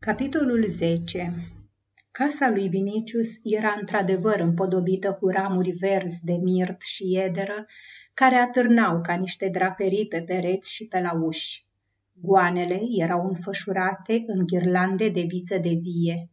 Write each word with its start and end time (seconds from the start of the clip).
Capitolul 0.00 0.64
10 0.68 1.34
Casa 2.10 2.50
lui 2.50 2.68
Vinicius 2.68 3.28
era 3.42 3.76
într-adevăr 3.80 4.40
împodobită 4.40 5.12
cu 5.12 5.28
ramuri 5.28 5.70
verzi 5.70 6.24
de 6.24 6.32
mirt 6.32 6.82
și 6.82 7.12
iederă, 7.12 7.66
care 8.14 8.34
atârnau 8.34 9.00
ca 9.00 9.14
niște 9.14 9.48
draperii 9.48 10.06
pe 10.06 10.20
pereți 10.20 10.72
și 10.72 10.86
pe 10.86 11.00
la 11.00 11.12
uși. 11.22 11.66
Goanele 12.12 12.80
erau 12.98 13.26
înfășurate 13.26 14.24
în 14.26 14.46
ghirlande 14.46 15.08
de 15.08 15.24
viță 15.28 15.58
de 15.58 15.78
vie. 15.80 16.30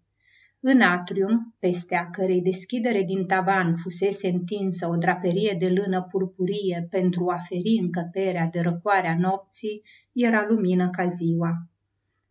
În 0.59 0.81
atrium, 0.81 1.55
peste 1.59 1.95
a 1.95 2.09
cărei 2.09 2.41
deschidere 2.41 3.03
din 3.03 3.25
tavan 3.25 3.75
fusese 3.75 4.27
întinsă 4.27 4.87
o 4.87 4.95
draperie 4.95 5.55
de 5.59 5.69
lână 5.69 6.07
purpurie 6.11 6.87
pentru 6.89 7.29
a 7.29 7.37
feri 7.37 7.77
încăperea 7.81 8.45
de 8.51 8.59
răcoarea 8.59 9.17
nopții, 9.17 9.81
era 10.13 10.45
lumină 10.49 10.89
ca 10.89 11.05
ziua. 11.05 11.69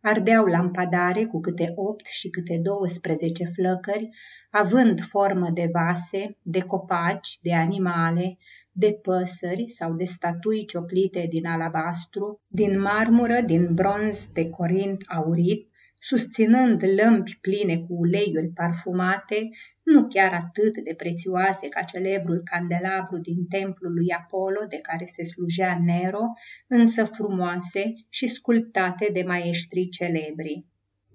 Ardeau 0.07 0.45
lampadare 0.45 1.25
cu 1.25 1.39
câte 1.39 1.71
opt 1.75 2.05
și 2.05 2.29
câte 2.29 2.59
douăsprezece 2.63 3.43
flăcări, 3.43 4.09
având 4.51 5.01
formă 5.01 5.49
de 5.49 5.69
vase, 5.73 6.37
de 6.41 6.59
copaci, 6.59 7.39
de 7.41 7.53
animale, 7.53 8.37
de 8.71 8.99
păsări 9.01 9.69
sau 9.69 9.93
de 9.93 10.05
statui 10.05 10.65
cioplite 10.65 11.25
din 11.29 11.45
alabastru, 11.45 12.41
din 12.47 12.79
marmură, 12.79 13.41
din 13.41 13.73
bronz, 13.73 14.27
de 14.33 14.49
corint 14.49 15.03
aurit, 15.07 15.69
susținând 15.99 16.83
lămpi 16.95 17.37
pline 17.41 17.77
cu 17.77 17.93
uleiuri 17.93 18.51
parfumate, 18.53 19.49
nu 19.83 20.07
chiar 20.07 20.33
atât 20.33 20.83
de 20.83 20.93
prețioase 20.97 21.67
ca 21.67 21.81
celebrul 21.81 22.41
candelabru 22.43 23.17
din 23.17 23.45
templul 23.47 23.93
lui 23.93 24.09
Apollo 24.09 24.65
de 24.69 24.77
care 24.77 25.05
se 25.05 25.23
slujea 25.23 25.79
Nero, 25.83 26.23
însă 26.67 27.03
frumoase 27.03 27.93
și 28.09 28.27
sculptate 28.27 29.09
de 29.13 29.23
maestrii 29.23 29.89
celebri. 29.89 30.65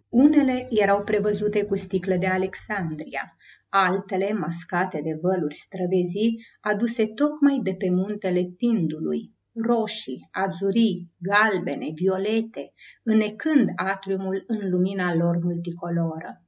Unele 0.08 0.66
erau 0.70 1.02
prevăzute 1.02 1.64
cu 1.64 1.76
sticlă 1.76 2.16
de 2.16 2.26
Alexandria, 2.26 3.36
altele 3.68 4.32
mascate 4.32 5.00
de 5.00 5.18
văluri 5.20 5.54
străvezii, 5.54 6.46
aduse 6.60 7.06
tocmai 7.06 7.60
de 7.62 7.74
pe 7.74 7.90
muntele 7.90 8.42
Pindului, 8.56 9.34
roșii, 9.54 10.28
azurii, 10.32 11.10
galbene, 11.18 11.90
violete, 11.94 12.72
înecând 13.02 13.68
atriumul 13.76 14.44
în 14.46 14.70
lumina 14.70 15.14
lor 15.14 15.38
multicoloră. 15.42 16.42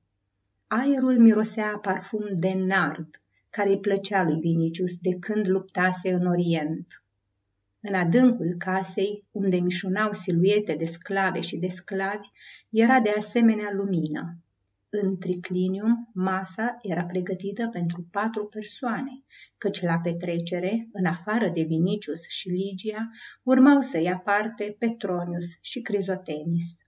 Aerul 0.66 1.18
mirosea 1.18 1.78
parfum 1.82 2.24
de 2.30 2.52
nard, 2.56 3.20
care 3.50 3.68
îi 3.68 3.78
plăcea 3.78 4.22
lui 4.22 4.40
Vinicius 4.40 4.96
de 4.96 5.18
când 5.18 5.48
luptase 5.48 6.12
în 6.12 6.26
Orient. 6.26 7.04
În 7.80 7.94
adâncul 7.94 8.54
casei, 8.58 9.24
unde 9.30 9.56
mișunau 9.56 10.12
siluete 10.12 10.74
de 10.74 10.84
sclave 10.84 11.40
și 11.40 11.56
de 11.56 11.68
sclavi, 11.68 12.28
era 12.70 13.00
de 13.00 13.10
asemenea 13.10 13.72
lumină, 13.72 14.36
în 15.00 15.18
triclinium, 15.18 16.10
masa 16.14 16.78
era 16.82 17.04
pregătită 17.04 17.68
pentru 17.72 18.06
patru 18.10 18.46
persoane, 18.46 19.22
căci 19.58 19.82
la 19.82 19.98
petrecere, 19.98 20.88
în 20.92 21.04
afară 21.04 21.48
de 21.48 21.62
Vinicius 21.62 22.28
și 22.28 22.48
Ligia, 22.48 23.10
urmau 23.42 23.80
să 23.80 24.00
ia 24.00 24.16
parte 24.16 24.76
Petronius 24.78 25.44
și 25.60 25.80
Crizotemis. 25.80 26.84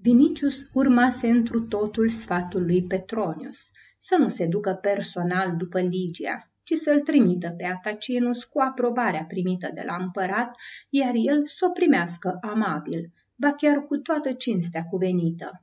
Vinicius 0.00 0.68
urmase 0.72 1.28
întru 1.28 1.60
totul 1.60 2.08
sfatul 2.08 2.64
lui 2.64 2.82
Petronius, 2.82 3.70
să 3.98 4.16
nu 4.18 4.28
se 4.28 4.46
ducă 4.46 4.72
personal 4.72 5.56
după 5.56 5.80
Ligia, 5.80 6.50
ci 6.62 6.72
să-l 6.72 7.00
trimită 7.00 7.50
pe 7.50 7.64
Atacinus 7.64 8.44
cu 8.44 8.60
aprobarea 8.60 9.24
primită 9.24 9.70
de 9.74 9.82
la 9.86 9.96
împărat, 10.00 10.56
iar 10.88 11.12
el 11.14 11.46
să 11.46 11.66
o 11.68 11.70
primească 11.70 12.38
amabil, 12.40 13.12
ba 13.34 13.52
chiar 13.52 13.84
cu 13.84 13.96
toată 13.96 14.32
cinstea 14.32 14.84
cuvenită. 14.84 15.62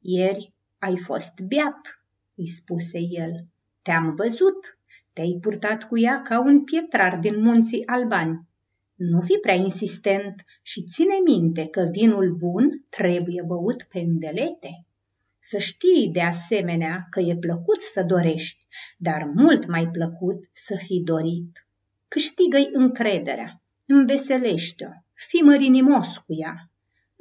Ieri 0.00 0.54
ai 0.78 0.96
fost 0.96 1.40
beat, 1.40 2.02
îi 2.34 2.48
spuse 2.48 2.98
el. 2.98 3.46
Te-am 3.82 4.14
văzut, 4.14 4.78
te-ai 5.12 5.38
purtat 5.40 5.84
cu 5.84 5.98
ea 5.98 6.22
ca 6.22 6.40
un 6.40 6.64
pietrar 6.64 7.18
din 7.18 7.42
munții 7.42 7.86
albani. 7.86 8.48
Nu 8.94 9.20
fi 9.20 9.38
prea 9.40 9.54
insistent 9.54 10.44
și 10.62 10.84
ține 10.84 11.14
minte 11.24 11.66
că 11.66 11.88
vinul 11.90 12.34
bun 12.34 12.84
trebuie 12.88 13.42
băut 13.46 13.82
pe 13.82 13.98
îndelete. 13.98 14.84
Să 15.40 15.58
știi 15.58 16.10
de 16.12 16.20
asemenea 16.20 17.06
că 17.10 17.20
e 17.20 17.36
plăcut 17.36 17.80
să 17.80 18.02
dorești, 18.02 18.66
dar 18.98 19.30
mult 19.34 19.66
mai 19.66 19.88
plăcut 19.88 20.44
să 20.52 20.76
fii 20.76 21.02
dorit. 21.02 21.66
Câștigă-i 22.08 22.68
încrederea, 22.72 23.62
înveselește-o, 23.86 24.90
fii 25.12 25.42
mărinimos 25.42 26.16
cu 26.16 26.34
ea, 26.34 26.70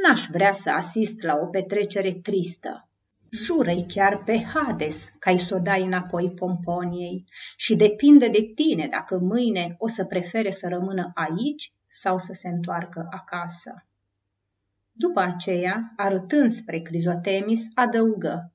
N-aș 0.04 0.26
vrea 0.32 0.54
să 0.54 0.70
asist 0.70 1.22
la 1.22 1.40
o 1.42 1.46
petrecere 1.46 2.14
tristă. 2.14 2.90
Jură-i 3.32 3.86
chiar 3.88 4.24
pe 4.24 4.44
Hades 4.44 5.12
ca 5.20 5.38
să 5.38 5.56
o 5.56 5.60
dai 5.60 5.82
înapoi 5.82 6.32
pomponiei 6.32 7.24
și 7.56 7.76
depinde 7.76 8.28
de 8.28 8.52
tine 8.56 8.88
dacă 8.88 9.18
mâine 9.18 9.76
o 9.78 9.88
să 9.88 10.06
prefere 10.06 10.52
să 10.52 10.68
rămână 10.68 11.12
aici 11.14 11.74
sau 11.88 12.18
să 12.18 12.34
se 12.34 12.48
întoarcă 12.48 13.08
acasă. 13.12 13.86
După 14.92 15.20
aceea, 15.20 15.94
arătând 15.96 16.52
spre 16.52 16.80
Crizotemis, 16.80 17.66
adăugă 17.74 18.52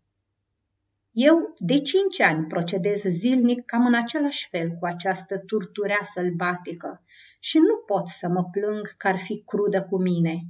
Eu 1.12 1.54
de 1.58 1.78
cinci 1.78 2.20
ani 2.20 2.46
procedez 2.46 3.02
zilnic 3.02 3.64
cam 3.64 3.86
în 3.86 3.94
același 3.94 4.48
fel 4.48 4.70
cu 4.70 4.86
această 4.86 5.38
turturea 5.38 6.00
sălbatică 6.02 7.02
și 7.38 7.58
nu 7.58 7.76
pot 7.86 8.08
să 8.08 8.28
mă 8.28 8.44
plâng 8.44 8.94
că 8.96 9.08
ar 9.08 9.18
fi 9.18 9.42
crudă 9.46 9.82
cu 9.82 10.02
mine. 10.02 10.46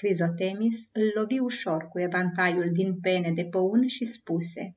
Crizotemis 0.00 0.88
îl 0.92 1.12
lovi 1.14 1.38
ușor 1.38 1.88
cu 1.88 2.00
evantaiul 2.00 2.72
din 2.72 3.00
pene 3.00 3.32
de 3.32 3.44
păun 3.44 3.86
și 3.86 4.04
spuse 4.04 4.76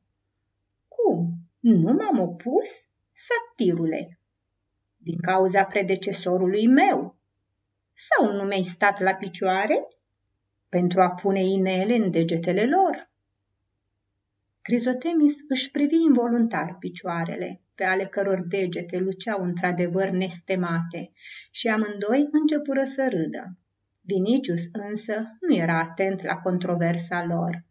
Cum? 0.88 1.34
Nu 1.60 1.94
m-am 1.94 2.20
opus? 2.20 2.88
Satirule! 3.14 4.20
Din 4.98 5.18
cauza 5.18 5.64
predecesorului 5.64 6.68
meu. 6.68 7.16
Sau 7.94 8.36
nu 8.36 8.44
mi-ai 8.44 8.64
stat 8.64 9.00
la 9.00 9.14
picioare? 9.14 9.88
Pentru 10.70 11.02
a 11.02 11.10
pune 11.10 11.44
inele 11.44 11.96
în 11.96 12.12
degetele 12.12 12.66
lor. 12.66 13.10
Crizotemis 14.62 15.36
își 15.48 15.72
privi 15.72 15.96
involuntar 15.96 16.76
picioarele, 16.80 17.62
pe 17.76 17.84
ale 17.84 18.06
căror 18.06 18.46
degete 18.48 18.98
luceau 18.98 19.44
într-adevăr 19.44 20.10
nestemate, 20.10 21.12
și 21.52 21.68
amândoi 21.68 22.28
începură 22.32 22.84
să 22.84 23.08
râdă. 23.10 23.58
Vinicius 24.06 24.62
însă 24.72 25.38
nu 25.40 25.56
era 25.56 25.80
atent 25.80 26.22
la 26.24 26.36
controversa 26.36 27.26
lor. 27.26 27.66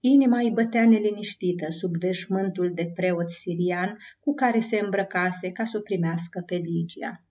Inima 0.00 0.38
îi 0.38 0.50
bătea 0.50 0.86
neliniștită 0.86 1.70
sub 1.70 1.96
veșmântul 1.96 2.72
de 2.74 2.90
preot 2.94 3.30
sirian 3.30 3.98
cu 4.20 4.34
care 4.34 4.60
se 4.60 4.78
îmbrăcase 4.78 5.52
ca 5.52 5.64
să 5.64 5.76
o 5.76 5.80
primească 5.80 6.42
pe 6.46 6.54
Ligia. 6.54 7.24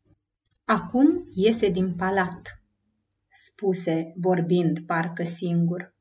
Acum 0.65 1.23
iese 1.33 1.69
din 1.69 1.93
palat, 1.93 2.63
spuse, 3.29 4.13
vorbind 4.15 4.79
parcă 4.79 5.23
singur. 5.23 5.95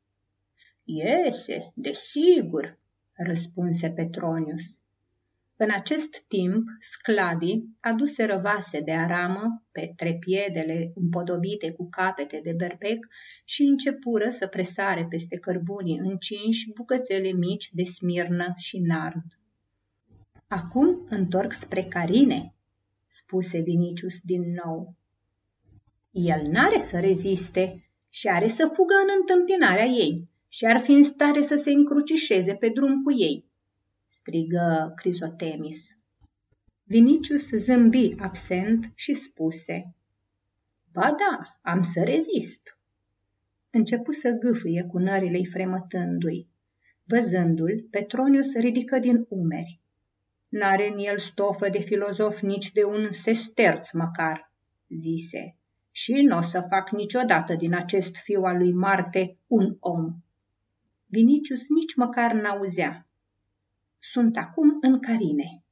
Iese, 0.85 1.73
desigur, 1.75 2.79
răspunse 3.13 3.91
Petronius. 3.91 4.81
În 5.57 5.71
acest 5.71 6.25
timp, 6.29 6.69
sclavii 6.81 7.77
aduseră 7.81 8.41
vase 8.43 8.81
de 8.81 8.93
aramă 8.93 9.63
pe 9.73 9.93
trepiedele 9.97 10.93
împodobite 10.95 11.73
cu 11.73 11.89
capete 11.89 12.41
de 12.43 12.53
berbec 12.53 13.07
și 13.45 13.63
începură 13.63 14.29
să 14.29 14.47
presare 14.47 15.07
peste 15.09 15.39
cărbunii 15.39 15.99
încinși 15.99 16.73
bucățele 16.73 17.33
mici 17.33 17.71
de 17.73 17.83
smirnă 17.83 18.55
și 18.57 18.79
nard. 18.79 19.25
Acum 20.49 21.07
întorc 21.09 21.53
spre 21.53 21.83
Carine, 21.83 22.55
spuse 23.07 23.61
Vinicius 23.61 24.21
din 24.21 24.43
nou. 24.65 24.95
El 26.11 26.47
n-are 26.51 26.79
să 26.79 27.01
reziste 27.01 27.89
și 28.09 28.29
are 28.29 28.49
să 28.49 28.71
fugă 28.73 28.95
în 29.03 29.09
întâmpinarea 29.21 29.85
ei 29.85 30.29
și 30.49 30.65
ar 30.65 30.81
fi 30.81 30.91
în 30.91 31.03
stare 31.03 31.43
să 31.43 31.57
se 31.57 31.71
încrucișeze 31.71 32.55
pe 32.55 32.69
drum 32.69 33.03
cu 33.03 33.13
ei, 33.13 33.45
strigă 34.07 34.93
Crisotemis. 34.97 35.99
Vinicius 36.85 37.49
zâmbi 37.49 38.15
absent 38.19 38.93
și 38.95 39.15
spuse, 39.15 39.95
Ba 40.93 41.15
da, 41.19 41.59
am 41.63 41.83
să 41.83 42.03
rezist. 42.03 42.79
Începu 43.71 44.13
să 44.13 44.31
gâfâie 44.31 44.85
cu 44.85 44.99
nările 44.99 45.49
fremătându-i. 45.51 46.49
Văzându-l, 47.05 47.87
Petronius 47.91 48.55
ridică 48.55 48.99
din 48.99 49.27
umeri. 49.29 49.81
N-are 50.49 50.89
în 50.89 50.99
el 50.99 51.19
stofă 51.19 51.69
de 51.69 51.81
filozof 51.81 52.41
nici 52.41 52.73
de 52.73 52.85
un 52.85 53.13
sesterț 53.13 53.91
măcar, 53.91 54.53
zise, 54.89 55.57
și 55.91 56.13
nu 56.13 56.37
o 56.37 56.41
să 56.41 56.61
fac 56.61 56.91
niciodată 56.91 57.55
din 57.55 57.75
acest 57.75 58.17
fiu 58.17 58.43
al 58.43 58.57
lui 58.57 58.73
Marte 58.73 59.39
un 59.47 59.77
om. 59.81 60.15
Vinicius 61.07 61.69
nici 61.69 61.95
măcar 61.95 62.33
n-auzea, 62.33 63.07
sunt 64.11 64.37
acum 64.37 64.79
în 64.81 65.01
Carine. 65.01 65.63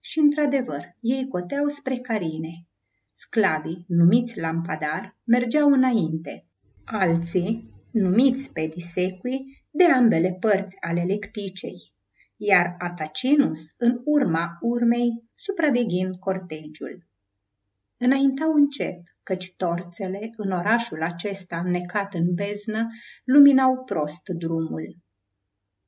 Și 0.00 0.18
într-adevăr, 0.18 0.96
ei 1.00 1.28
coteau 1.28 1.68
spre 1.68 1.96
Carine. 1.96 2.66
Sclavii, 3.12 3.84
numiți 3.88 4.38
lampadar, 4.38 5.16
mergeau 5.24 5.72
înainte. 5.72 6.46
Alții, 6.84 7.70
numiți 7.90 8.52
pedisequi 8.52 9.64
de 9.70 9.84
ambele 9.84 10.36
părți 10.40 10.76
ale 10.80 11.02
lecticei, 11.02 11.92
iar 12.36 12.74
Atacinus 12.78 13.60
în 13.76 14.00
urma 14.04 14.58
urmei 14.60 15.24
supraveghind 15.34 16.16
cortegiul. 16.16 17.06
Înaintau 17.96 18.52
încet, 18.52 19.00
căci 19.22 19.54
torțele, 19.56 20.30
în 20.36 20.50
orașul 20.50 21.02
acesta 21.02 21.58
înnecat 21.64 22.14
în 22.14 22.34
beznă, 22.34 22.88
luminau 23.24 23.84
prost 23.84 24.28
drumul. 24.28 24.96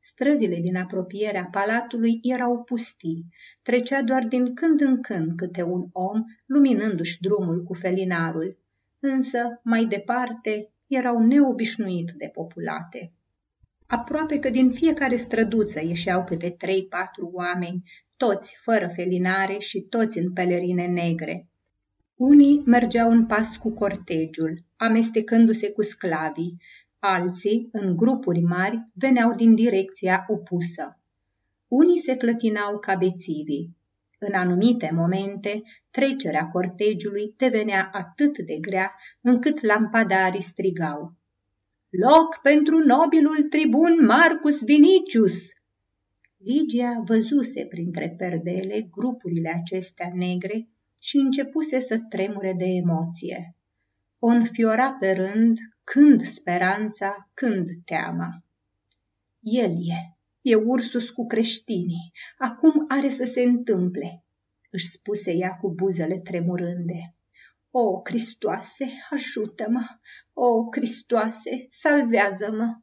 Străzile 0.06 0.60
din 0.60 0.76
apropierea 0.76 1.48
palatului 1.50 2.18
erau 2.22 2.62
pustii, 2.62 3.26
trecea 3.62 4.02
doar 4.02 4.24
din 4.24 4.54
când 4.54 4.80
în 4.80 5.02
când 5.02 5.36
câte 5.36 5.62
un 5.62 5.88
om, 5.92 6.24
luminându-și 6.46 7.20
drumul 7.20 7.62
cu 7.62 7.74
felinarul, 7.74 8.58
însă, 9.00 9.60
mai 9.62 9.84
departe, 9.84 10.70
erau 10.88 11.18
neobișnuit 11.18 12.10
de 12.16 12.30
populate. 12.32 13.12
Aproape 13.86 14.38
că 14.38 14.50
din 14.50 14.70
fiecare 14.70 15.16
străduță 15.16 15.80
ieșeau 15.84 16.24
câte 16.24 16.50
trei-patru 16.50 17.30
oameni, 17.32 17.90
toți 18.16 18.56
fără 18.62 18.88
felinare 18.94 19.58
și 19.58 19.80
toți 19.80 20.18
în 20.18 20.32
pelerine 20.32 20.86
negre. 20.86 21.48
Unii 22.14 22.62
mergeau 22.66 23.10
în 23.10 23.26
pas 23.26 23.56
cu 23.56 23.70
cortegiul, 23.70 24.58
amestecându-se 24.76 25.70
cu 25.70 25.82
sclavii, 25.82 26.56
alții, 27.04 27.68
în 27.72 27.96
grupuri 27.96 28.40
mari, 28.40 28.84
veneau 28.94 29.34
din 29.34 29.54
direcția 29.54 30.24
opusă. 30.28 30.98
Unii 31.68 31.98
se 31.98 32.16
clătinau 32.16 32.78
ca 32.78 32.94
bețivii. 32.94 33.76
În 34.18 34.34
anumite 34.34 34.90
momente, 34.92 35.62
trecerea 35.90 36.48
cortegiului 36.48 37.34
devenea 37.36 37.90
atât 37.92 38.38
de 38.38 38.56
grea 38.60 38.94
încât 39.20 39.62
lampadarii 39.62 40.40
strigau. 40.40 41.14
Loc 41.90 42.38
pentru 42.42 42.78
nobilul 42.78 43.42
tribun 43.42 44.04
Marcus 44.04 44.64
Vinicius! 44.64 45.52
Ligia 46.36 47.02
văzuse 47.04 47.66
printre 47.66 48.14
perdele 48.18 48.88
grupurile 48.90 49.52
acestea 49.62 50.10
negre 50.14 50.68
și 50.98 51.16
începuse 51.16 51.80
să 51.80 51.98
tremure 52.08 52.54
de 52.58 52.64
emoție. 52.64 53.56
O 54.18 54.26
înfiora 54.26 54.92
pe 54.92 55.12
rând, 55.12 55.58
când 55.84 56.26
speranța, 56.26 57.30
când 57.34 57.68
teama. 57.84 58.42
El 59.40 59.70
e, 59.70 60.16
e 60.42 60.54
Ursus 60.54 61.10
cu 61.10 61.26
creștinii, 61.26 62.12
acum 62.38 62.84
are 62.88 63.08
să 63.08 63.24
se 63.24 63.42
întâmple, 63.42 64.24
își 64.70 64.86
spuse 64.86 65.32
ea 65.32 65.56
cu 65.60 65.72
buzele 65.72 66.18
tremurânde. 66.18 67.14
O, 67.70 68.00
Cristoase, 68.00 68.86
ajută-mă! 69.10 69.84
O, 70.32 70.64
Cristoase, 70.64 71.66
salvează-mă! 71.68 72.78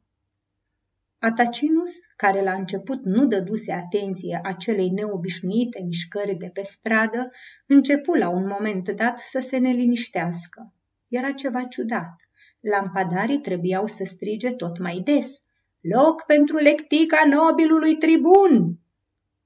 Atacinus, 1.18 1.90
care 2.16 2.42
la 2.42 2.52
început 2.52 3.04
nu 3.04 3.26
dăduse 3.26 3.72
atenție 3.72 4.40
acelei 4.42 4.88
neobișnuite 4.88 5.82
mișcări 5.82 6.34
de 6.34 6.48
pe 6.48 6.62
stradă, 6.62 7.30
începu 7.66 8.14
la 8.14 8.28
un 8.28 8.46
moment 8.46 8.90
dat 8.90 9.18
să 9.20 9.38
se 9.38 9.58
neliniștească. 9.58 10.72
Era 11.08 11.30
ceva 11.30 11.64
ciudat. 11.64 12.21
Lampadarii 12.62 13.40
trebuiau 13.40 13.86
să 13.86 14.04
strige 14.04 14.50
tot 14.50 14.78
mai 14.78 15.00
des. 15.04 15.40
Loc 15.80 16.22
pentru 16.26 16.56
lectica 16.56 17.22
nobilului 17.30 17.96
tribun! 17.96 18.78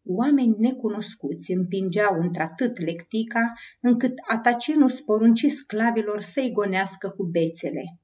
Oameni 0.05 0.57
necunoscuți 0.59 1.53
împingeau 1.53 2.21
într-atât 2.21 2.79
lectica, 2.79 3.53
încât 3.81 4.13
Atacinus 4.29 5.01
porunci 5.01 5.47
sclavilor 5.47 6.21
să-i 6.21 6.53
gonească 6.53 7.09
cu 7.09 7.25
bețele. 7.25 7.99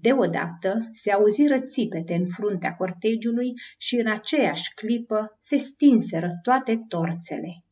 Deodată 0.00 0.90
se 0.92 1.12
auziră 1.12 1.60
țipete 1.60 2.14
în 2.14 2.26
fruntea 2.26 2.74
cortegiului 2.74 3.52
și 3.78 3.96
în 3.96 4.10
aceeași 4.10 4.74
clipă 4.74 5.38
se 5.40 5.56
stinseră 5.56 6.30
toate 6.42 6.84
torțele. 6.88 7.64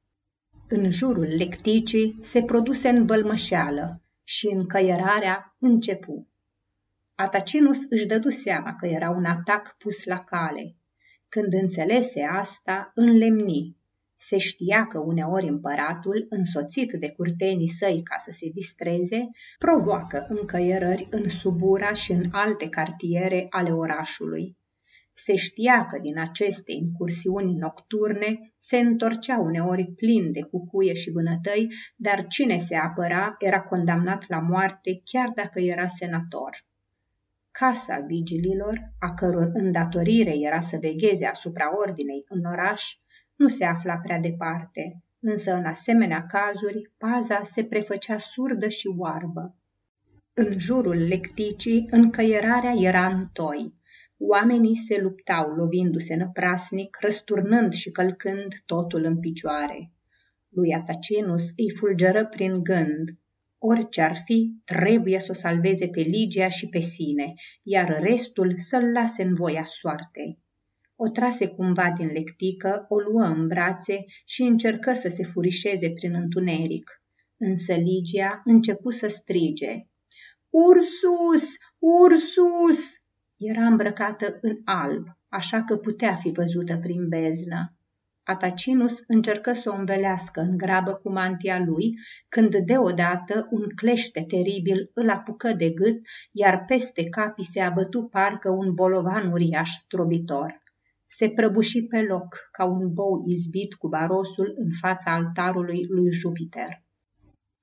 În 0.69 0.91
jurul 0.91 1.29
lecticii 1.37 2.19
se 2.23 2.43
produse 2.43 2.89
învălmășeală 2.89 4.03
și 4.23 4.47
încăierarea 4.47 5.57
începu. 5.59 6.29
Atacinus 7.17 7.79
își 7.89 8.07
dădu 8.07 8.29
seama 8.29 8.75
că 8.75 8.87
era 8.87 9.11
un 9.11 9.25
atac 9.25 9.77
pus 9.79 10.05
la 10.05 10.19
cale. 10.19 10.77
Când 11.29 11.53
înțelese 11.53 12.23
asta, 12.23 12.93
înlemni 12.95 13.77
se 14.17 14.39
știa 14.39 14.87
că 14.87 14.99
uneori 14.99 15.49
împăratul, 15.49 16.27
însoțit 16.29 16.93
de 16.93 17.11
curtenii 17.11 17.69
săi 17.69 18.03
ca 18.03 18.17
să 18.19 18.31
se 18.33 18.49
distreze, 18.55 19.31
provoacă 19.59 20.27
încăierări 20.29 21.07
în 21.11 21.29
Subura 21.29 21.93
și 21.93 22.13
în 22.13 22.25
alte 22.31 22.69
cartiere 22.69 23.47
ale 23.51 23.73
orașului. 23.73 24.57
Se 25.13 25.35
știa 25.35 25.87
că 25.87 25.99
din 25.99 26.19
aceste 26.19 26.73
incursiuni 26.73 27.59
nocturne 27.59 28.39
se 28.59 28.79
întorcea 28.79 29.39
uneori 29.39 29.93
plin 29.97 30.33
de 30.33 30.43
cucuie 30.43 30.95
și 30.95 31.11
vânătăi, 31.11 31.69
dar 31.97 32.27
cine 32.27 32.59
se 32.59 32.77
apăra 32.77 33.35
era 33.39 33.63
condamnat 33.63 34.29
la 34.29 34.39
moarte 34.39 35.01
chiar 35.05 35.33
dacă 35.35 35.61
era 35.61 35.87
senator. 35.87 36.65
Casa 37.59 38.01
vigililor, 38.01 38.93
a 38.99 39.15
căror 39.15 39.51
îndatorire 39.53 40.33
era 40.39 40.61
să 40.61 40.77
vegheze 40.81 41.27
asupra 41.27 41.79
ordinei 41.79 42.25
în 42.29 42.45
oraș, 42.45 42.97
nu 43.37 43.49
se 43.49 43.65
afla 43.65 43.97
prea 43.97 44.19
departe, 44.19 45.03
însă 45.21 45.53
în 45.53 45.65
asemenea 45.65 46.27
cazuri 46.27 46.93
paza 46.99 47.43
se 47.43 47.65
prefăcea 47.65 48.19
surdă 48.19 48.69
și 48.69 48.95
oarbă. 48.99 49.57
În 50.33 50.59
jurul 50.59 50.97
lecticii, 50.97 51.87
încăierarea 51.91 52.73
era 52.77 53.07
în 53.07 53.29
toi. 53.33 53.75
Oamenii 54.19 54.77
se 54.77 55.01
luptau, 55.01 55.55
lovindu-se 55.55 56.15
năprasnic, 56.15 56.97
răsturnând 57.01 57.73
și 57.73 57.91
călcând 57.91 58.63
totul 58.67 59.05
în 59.05 59.21
picioare. 59.21 59.91
Lui 60.49 60.75
Atacinus 60.75 61.49
îi 61.57 61.71
fulgeră 61.71 62.27
prin 62.27 62.63
gând. 62.63 63.19
Orice 63.67 64.01
ar 64.03 64.17
fi, 64.25 64.55
trebuie 64.65 65.19
să 65.19 65.27
o 65.31 65.35
salveze 65.35 65.89
pe 65.89 66.01
Ligia 66.01 66.49
și 66.49 66.69
pe 66.69 66.79
sine, 66.79 67.35
iar 67.63 68.01
restul 68.01 68.55
să-l 68.59 68.93
lase 68.93 69.23
în 69.23 69.35
voia 69.35 69.63
soartei. 69.65 70.39
O 70.97 71.09
trase 71.09 71.47
cumva 71.47 71.93
din 71.97 72.07
lectică, 72.07 72.87
o 72.89 72.99
luă 72.99 73.23
în 73.23 73.47
brațe 73.47 74.05
și 74.25 74.43
încercă 74.43 74.93
să 74.93 75.09
se 75.09 75.25
furișeze 75.25 75.91
prin 75.91 76.15
întuneric. 76.15 77.03
Însă 77.37 77.75
Ligia 77.75 78.43
începu 78.45 78.91
să 78.91 79.07
strige. 79.07 79.87
Ursus! 80.51 81.57
Ursus! 81.79 82.95
Era 83.37 83.67
îmbrăcată 83.67 84.39
în 84.41 84.61
alb, 84.65 85.07
așa 85.29 85.65
că 85.65 85.77
putea 85.77 86.15
fi 86.15 86.31
văzută 86.31 86.77
prin 86.77 87.09
beznă. 87.09 87.77
Atacinus 88.25 89.03
încercă 89.07 89.53
să 89.53 89.71
o 89.71 89.75
învelească 89.75 90.41
în 90.41 90.57
grabă 90.57 90.93
cu 90.93 91.13
mantia 91.13 91.59
lui, 91.59 91.95
când 92.29 92.57
deodată 92.57 93.49
un 93.51 93.69
clește 93.75 94.25
teribil 94.29 94.91
îl 94.95 95.11
apucă 95.11 95.53
de 95.53 95.71
gât, 95.71 96.01
iar 96.33 96.65
peste 96.67 97.09
capii 97.09 97.45
se 97.45 97.61
abătu 97.61 98.03
parcă 98.03 98.51
un 98.51 98.75
bolovan 98.75 99.33
uriaș 99.33 99.71
strobitor 99.71 100.63
se 101.07 101.31
prăbuși 101.31 101.87
pe 101.87 102.01
loc 102.03 102.49
ca 102.53 102.65
un 102.65 102.93
bou 102.93 103.23
izbit 103.27 103.75
cu 103.75 103.89
barosul 103.89 104.55
în 104.57 104.71
fața 104.81 105.13
altarului 105.13 105.87
lui 105.89 106.11
Jupiter. 106.11 106.84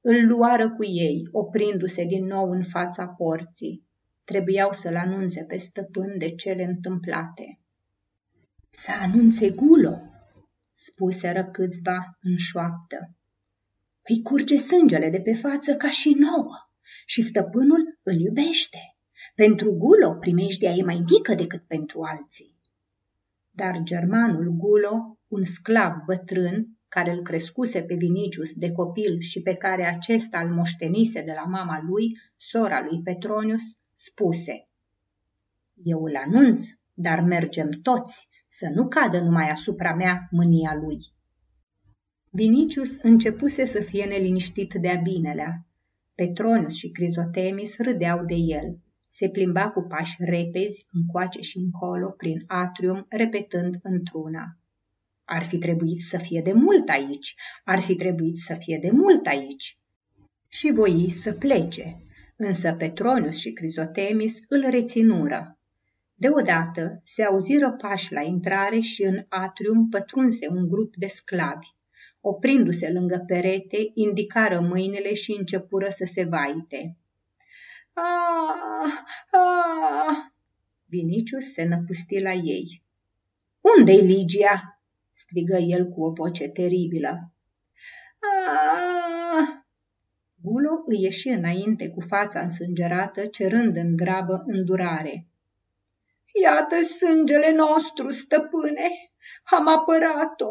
Îl 0.00 0.26
luară 0.26 0.70
cu 0.70 0.84
ei, 0.84 1.28
oprindu-se 1.32 2.04
din 2.04 2.26
nou 2.26 2.50
în 2.50 2.64
fața 2.64 3.06
porții. 3.06 3.86
Trebuiau 4.24 4.72
să-l 4.72 4.96
anunțe 4.96 5.44
pe 5.44 5.56
stăpân 5.56 6.18
de 6.18 6.34
cele 6.34 6.64
întâmplate. 6.64 7.60
Să 8.70 8.90
anunțe 9.00 9.50
Gulo, 9.50 10.11
spuseră 10.84 11.44
câțiva 11.44 12.18
în 12.20 12.36
șoaptă. 12.36 13.14
Îi 14.02 14.22
curge 14.22 14.56
sângele 14.56 15.10
de 15.10 15.20
pe 15.20 15.34
față 15.34 15.74
ca 15.74 15.90
și 15.90 16.16
nouă 16.18 16.54
și 17.06 17.22
stăpânul 17.22 17.98
îl 18.02 18.20
iubește. 18.20 18.78
Pentru 19.34 19.72
Gulo 19.72 20.10
primejdia 20.20 20.70
e 20.70 20.82
mai 20.82 21.04
mică 21.10 21.34
decât 21.34 21.62
pentru 21.66 22.00
alții. 22.02 22.56
Dar 23.50 23.80
germanul 23.82 24.48
Gulo, 24.56 25.18
un 25.28 25.44
sclav 25.44 25.92
bătrân, 26.06 26.68
care 26.88 27.10
îl 27.10 27.22
crescuse 27.22 27.82
pe 27.82 27.94
Vinicius 27.94 28.52
de 28.54 28.72
copil 28.72 29.20
și 29.20 29.42
pe 29.42 29.54
care 29.54 29.84
acesta 29.84 30.40
îl 30.40 30.50
moștenise 30.54 31.22
de 31.22 31.32
la 31.34 31.44
mama 31.44 31.82
lui, 31.88 32.18
sora 32.36 32.80
lui 32.80 33.02
Petronius, 33.02 33.62
spuse 33.94 34.68
Eu 35.82 36.02
îl 36.02 36.16
anunț, 36.16 36.66
dar 36.94 37.20
mergem 37.20 37.70
toți, 37.70 38.28
să 38.54 38.70
nu 38.74 38.88
cadă 38.88 39.20
numai 39.20 39.50
asupra 39.50 39.94
mea 39.94 40.28
mânia 40.30 40.74
lui. 40.74 40.98
Vinicius 42.30 42.96
începuse 43.02 43.64
să 43.64 43.80
fie 43.80 44.04
neliniștit 44.04 44.74
de-a 44.74 44.96
binelea. 44.96 45.66
Petronius 46.14 46.74
și 46.74 46.90
Crizotemis 46.90 47.76
râdeau 47.78 48.24
de 48.24 48.34
el. 48.34 48.78
Se 49.08 49.28
plimba 49.28 49.70
cu 49.70 49.80
pași 49.80 50.16
repezi, 50.18 50.86
încoace 50.92 51.40
și 51.40 51.58
încolo, 51.58 52.08
prin 52.08 52.44
atrium, 52.46 53.06
repetând 53.08 53.78
într-una. 53.82 54.58
Ar 55.24 55.42
fi 55.42 55.58
trebuit 55.58 56.00
să 56.00 56.18
fie 56.18 56.40
de 56.40 56.52
mult 56.52 56.88
aici, 56.88 57.34
ar 57.64 57.80
fi 57.80 57.94
trebuit 57.94 58.38
să 58.38 58.54
fie 58.54 58.78
de 58.82 58.90
mult 58.90 59.26
aici. 59.26 59.78
Și 60.48 60.72
voi 60.74 61.10
să 61.10 61.32
plece, 61.32 62.02
însă 62.36 62.72
Petronius 62.72 63.36
și 63.38 63.52
Crizotemis 63.52 64.40
îl 64.48 64.70
reținură. 64.70 65.56
Deodată 66.22 67.00
se 67.04 67.22
auziră 67.22 67.72
pași 67.72 68.12
la 68.12 68.20
intrare 68.20 68.78
și 68.78 69.02
în 69.02 69.24
atrium 69.28 69.88
pătrunse 69.88 70.48
un 70.48 70.68
grup 70.68 70.94
de 70.96 71.06
sclavi. 71.06 71.66
Oprindu-se 72.20 72.90
lângă 72.92 73.24
perete, 73.26 73.76
indicară 73.94 74.60
mâinile 74.60 75.12
și 75.12 75.36
începură 75.38 75.88
să 75.88 76.04
se 76.04 76.24
vaite. 76.24 76.96
Ah, 77.92 78.92
ah! 79.30 80.16
Vinicius 80.86 81.52
se 81.52 81.62
năpusti 81.62 82.20
la 82.20 82.32
ei. 82.32 82.82
Unde-i 83.76 84.00
Ligia?" 84.00 84.80
strigă 85.12 85.56
el 85.56 85.88
cu 85.88 86.04
o 86.04 86.10
voce 86.10 86.48
teribilă. 86.48 87.32
Ah! 88.18 89.48
Gulo 90.42 90.82
îi 90.84 91.02
ieși 91.02 91.28
înainte 91.28 91.88
cu 91.88 92.00
fața 92.00 92.40
însângerată, 92.40 93.26
cerând 93.26 93.76
în 93.76 93.96
grabă 93.96 94.42
îndurare. 94.46 95.26
Iată 96.42 96.82
sângele 96.82 97.50
nostru, 97.52 98.10
stăpâne, 98.10 98.88
am 99.44 99.68
apărat-o, 99.68 100.50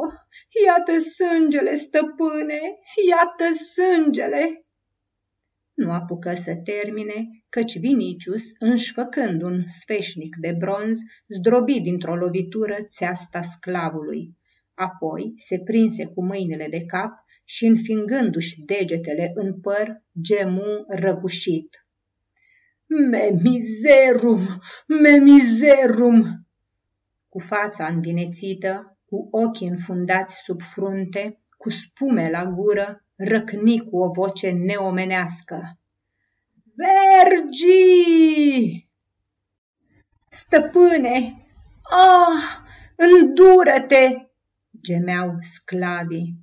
iată 0.65 0.99
sângele, 0.99 1.75
stăpâne, 1.75 2.59
iată 3.09 3.53
sângele. 3.53 4.65
Nu 5.73 5.91
apucă 5.91 6.33
să 6.33 6.55
termine, 6.55 7.27
căci 7.49 7.79
Vinicius, 7.79 8.43
înșfăcând 8.59 9.41
un 9.41 9.63
sfeșnic 9.65 10.35
de 10.39 10.55
bronz, 10.57 10.99
zdrobi 11.27 11.79
dintr-o 11.79 12.15
lovitură 12.15 12.77
țeasta 12.87 13.41
sclavului. 13.41 14.37
Apoi 14.73 15.33
se 15.35 15.59
prinse 15.59 16.05
cu 16.05 16.23
mâinile 16.23 16.67
de 16.69 16.85
cap 16.85 17.11
și 17.43 17.65
înfingându-și 17.65 18.61
degetele 18.61 19.31
în 19.33 19.59
păr, 19.59 20.03
gemu 20.21 20.85
răgușit. 20.87 21.80
Me 22.93 23.31
mizerum, 23.41 24.61
me 24.87 25.17
mizerum! 25.17 26.47
Cu 27.29 27.39
fața 27.39 27.87
învinețită, 27.87 28.97
cu 29.05 29.27
ochii 29.31 29.67
înfundați 29.67 30.43
sub 30.43 30.61
frunte, 30.61 31.41
cu 31.57 31.69
spume 31.69 32.29
la 32.29 32.45
gură, 32.45 33.05
răcni 33.15 33.79
cu 33.79 33.97
o 33.97 34.09
voce 34.11 34.49
neomenească. 34.49 35.79
Vergi! 36.75 37.67
Stăpâne! 40.29 41.45
Ah, 41.81 42.43
îndură-te! 42.95 44.29
gemeau 44.81 45.37
sclavii. 45.41 46.35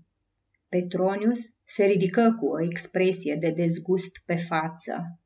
Petronius 0.68 1.40
se 1.64 1.84
ridică 1.84 2.36
cu 2.38 2.46
o 2.46 2.62
expresie 2.62 3.34
de 3.34 3.50
dezgust 3.50 4.22
pe 4.24 4.36
față. 4.36 5.18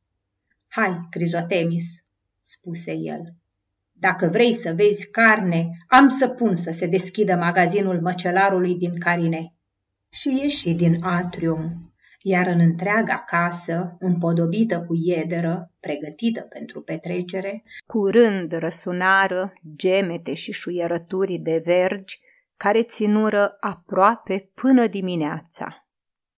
Hai, 0.74 1.06
Crizotemis, 1.10 2.04
spuse 2.40 2.92
el. 2.92 3.34
Dacă 3.92 4.26
vrei 4.26 4.52
să 4.52 4.72
vezi 4.72 5.10
carne, 5.10 5.70
am 5.86 6.08
să 6.08 6.28
pun 6.28 6.54
să 6.54 6.70
se 6.70 6.86
deschidă 6.86 7.34
magazinul 7.34 8.00
măcelarului 8.00 8.74
din 8.74 8.98
Carine. 8.98 9.54
Și 10.08 10.28
ieși 10.28 10.74
din 10.74 10.96
atrium, 11.00 11.92
iar 12.22 12.46
în 12.46 12.60
întreaga 12.60 13.24
casă, 13.26 13.96
împodobită 13.98 14.80
cu 14.80 14.94
iederă, 14.94 15.72
pregătită 15.80 16.40
pentru 16.40 16.80
petrecere, 16.80 17.62
curând 17.86 18.52
răsunară 18.52 19.52
gemete 19.76 20.32
și 20.32 20.52
șuierături 20.52 21.38
de 21.38 21.62
vergi 21.64 22.20
care 22.56 22.82
ținură 22.82 23.56
aproape 23.60 24.50
până 24.54 24.86
dimineața. 24.86 25.81